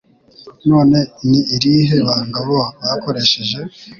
[0.69, 0.99] none
[1.29, 3.57] ni irihe banga bo bakoresheje?